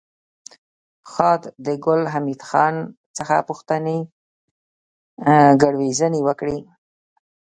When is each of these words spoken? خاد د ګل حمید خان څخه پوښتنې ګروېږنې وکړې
خاد 1.11 1.41
د 1.65 1.67
ګل 1.85 2.01
حمید 2.13 2.41
خان 2.49 2.75
څخه 3.17 3.35
پوښتنې 3.49 3.97
ګروېږنې 5.61 6.19
وکړې 6.27 6.59